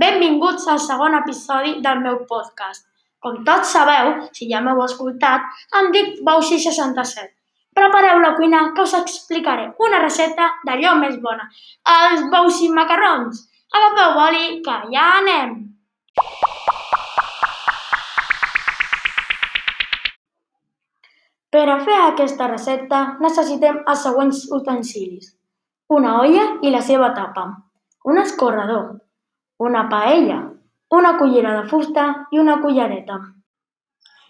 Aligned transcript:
benvinguts 0.00 0.68
al 0.68 0.80
segon 0.80 1.16
episodi 1.18 1.78
del 1.84 2.02
meu 2.04 2.20
podcast. 2.28 2.84
Com 3.24 3.40
tots 3.48 3.72
sabeu, 3.72 4.12
si 4.36 4.48
ja 4.50 4.60
m'heu 4.62 4.82
escoltat, 4.84 5.46
em 5.80 5.90
dic 5.94 6.20
Bauxi67. 6.26 7.32
Prepareu 7.76 8.20
la 8.22 8.34
cuina 8.36 8.62
que 8.76 8.84
us 8.84 8.94
explicaré 8.96 9.66
una 9.86 10.00
recepta 10.02 10.50
d'allò 10.68 10.94
més 11.00 11.16
bona, 11.20 11.48
els 11.94 12.26
Bauxi 12.32 12.68
macarrons. 12.72 13.42
Agafeu 13.76 14.20
oli, 14.26 14.44
que 14.64 14.76
ja 14.92 15.06
anem! 15.20 15.56
Per 21.56 21.64
a 21.72 21.78
fer 21.88 21.96
aquesta 22.04 22.48
recepta 22.50 23.00
necessitem 23.24 23.80
els 23.88 24.02
següents 24.04 24.44
utensilis. 24.52 25.32
Una 25.96 26.18
olla 26.20 26.46
i 26.66 26.72
la 26.74 26.82
seva 26.84 27.12
tapa, 27.16 27.46
un 28.04 28.18
escorredor, 28.20 28.88
una 29.58 29.88
paella, 29.88 30.52
una 30.90 31.16
cullera 31.18 31.60
de 31.60 31.68
fusta 31.68 32.26
i 32.30 32.38
una 32.38 32.60
cullereta. 32.60 33.16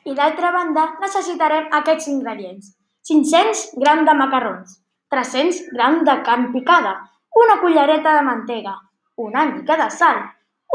I 0.07 0.15
d'altra 0.15 0.53
banda 0.55 0.85
necessitarem 1.03 1.67
aquests 1.79 2.07
ingredients. 2.13 2.77
500 3.07 3.65
gram 3.83 4.05
de 4.07 4.15
macarrons, 4.19 4.79
300 5.11 5.73
gram 5.73 6.05
de 6.05 6.15
carn 6.23 6.53
picada, 6.53 6.95
una 7.35 7.61
cullereta 7.61 8.15
de 8.15 8.23
mantega, 8.23 8.77
una 9.17 9.45
mica 9.51 9.77
de 9.77 9.91
sal, 9.91 10.23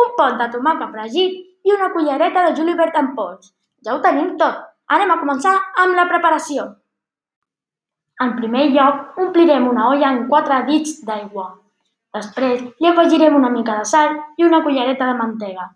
un 0.03 0.13
pot 0.17 0.37
de 0.39 0.49
tomàquet 0.51 0.91
fregit 0.95 1.39
i 1.67 1.73
una 1.75 1.89
cullereta 1.95 2.45
de 2.47 2.55
julivert 2.59 2.95
en 2.99 3.13
pols. 3.15 3.53
Ja 3.83 3.95
ho 3.95 4.03
tenim 4.03 4.35
tot. 4.37 4.59
Anem 4.91 5.11
a 5.11 5.19
començar 5.19 5.55
amb 5.83 5.95
la 5.95 6.07
preparació. 6.11 6.67
En 8.21 8.35
primer 8.37 8.67
lloc, 8.75 9.17
omplirem 9.17 9.67
una 9.67 9.87
olla 9.89 10.11
amb 10.11 10.27
4 10.29 10.63
dits 10.67 10.99
d'aigua. 11.07 11.60
Després 12.15 12.63
li 12.81 12.87
afegirem 12.89 13.35
una 13.37 13.49
mica 13.51 13.77
de 13.79 13.85
sal 13.87 14.17
i 14.37 14.43
una 14.47 14.61
cullereta 14.65 15.07
de 15.07 15.17
mantega. 15.19 15.67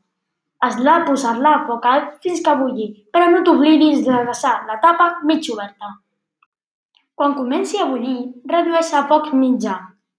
Has-la 0.65 0.95
posar-la 1.07 1.51
a 1.55 1.61
foc 1.67 1.85
alt 1.91 2.15
fins 2.23 2.41
que 2.43 2.55
bulli, 2.59 2.87
però 3.13 3.29
no 3.31 3.43
t'oblidis 3.45 4.01
de 4.07 4.23
deixar 4.29 4.55
la 4.69 4.79
tapa 4.83 5.07
mig 5.29 5.47
oberta. 5.53 5.91
Quan 7.15 7.35
comenci 7.37 7.79
a 7.79 7.85
bullir, 7.91 8.17
redueix 8.51 8.91
a 8.93 9.05
foc 9.11 9.29
mitjà 9.33 9.75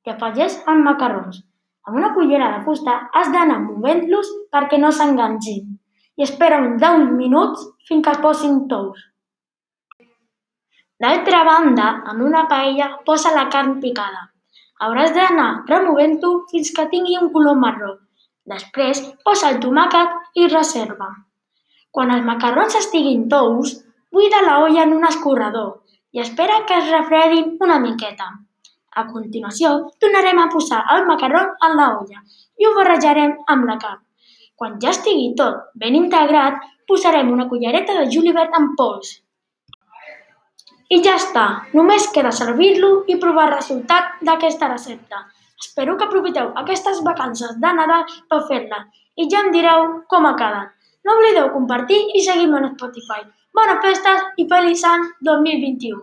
i 0.06 0.12
afegeix 0.12 0.60
els 0.72 0.84
macarrons. 0.86 1.42
Amb 1.86 1.98
una 2.00 2.12
cullera 2.14 2.52
de 2.54 2.62
fusta 2.64 2.94
has 3.12 3.28
d'anar 3.34 3.58
movent-los 3.64 4.30
perquè 4.54 4.78
no 4.80 4.92
s'enganxin 4.92 5.76
i 6.16 6.24
espera 6.24 6.62
uns 6.64 6.80
10 6.80 7.12
minuts 7.18 7.66
fins 7.88 8.04
que 8.06 8.14
es 8.16 8.22
posin 8.24 8.62
tous. 8.70 9.04
D'altra 11.02 11.42
banda, 11.44 11.90
en 12.10 12.22
una 12.24 12.46
paella 12.48 12.88
posa 13.04 13.34
la 13.34 13.50
carn 13.52 13.76
picada. 13.82 14.30
Hauràs 14.84 15.12
d'anar 15.16 15.50
removent-ho 15.68 16.30
fins 16.50 16.72
que 16.76 16.84
tingui 16.92 17.16
un 17.20 17.30
color 17.34 17.56
marró. 17.60 17.94
Després 18.52 19.00
posa 19.24 19.48
el 19.52 19.60
tomàquet 19.62 20.40
i 20.42 20.48
reserva. 20.52 21.08
Quan 21.90 22.12
els 22.12 22.26
macarrons 22.26 22.76
estiguin 22.80 23.24
tous, 23.32 23.72
buida 24.12 24.42
la 24.44 24.58
olla 24.64 24.84
en 24.84 24.92
un 24.98 25.06
escorredor 25.08 25.70
i 26.12 26.20
espera 26.24 26.60
que 26.68 26.76
es 26.80 26.90
refredin 26.92 27.56
una 27.64 27.78
miqueta. 27.80 28.28
A 29.00 29.04
continuació, 29.08 29.72
tornarem 30.00 30.38
a 30.40 30.48
posar 30.52 30.82
el 30.94 31.08
macarró 31.08 31.42
en 31.68 31.76
la 31.80 31.88
olla 31.96 32.22
i 32.60 32.68
ho 32.68 32.74
barrejarem 32.76 33.34
amb 33.54 33.68
la 33.70 33.76
carn. 33.80 34.02
Quan 34.56 34.78
ja 34.80 34.92
estigui 34.92 35.32
tot 35.40 35.72
ben 35.82 35.96
integrat, 35.96 36.60
posarem 36.88 37.32
una 37.32 37.48
cullereta 37.48 37.96
de 37.98 38.06
julivert 38.12 38.54
en 38.60 38.74
pols. 38.78 39.16
I 40.86 41.00
ja 41.02 41.16
està, 41.18 41.44
només 41.74 42.04
queda 42.14 42.30
servir-lo 42.34 42.90
i 43.10 43.16
provar 43.22 43.48
el 43.48 43.54
resultat 43.56 44.20
d'aquesta 44.28 44.68
recepta. 44.70 45.24
Espero 45.58 45.96
que 45.96 46.06
aprofiteu 46.06 46.52
aquestes 46.62 47.00
vacances 47.06 47.56
de 47.62 47.72
Nadal 47.78 48.04
per 48.30 48.42
fer-la 48.50 48.84
i 49.16 49.26
ja 49.32 49.42
em 49.42 49.50
direu 49.56 49.86
com 50.12 50.28
ha 50.28 50.36
quedat. 50.38 50.74
No 51.06 51.16
oblideu 51.18 51.50
compartir 51.54 51.98
i 52.14 52.22
seguir-me 52.26 52.60
a 52.60 52.70
Spotify. 52.74 53.24
Bones 53.56 53.82
festes 53.86 54.28
i 54.42 54.46
feliç 54.52 54.84
any 54.92 55.08
2021! 55.30 55.98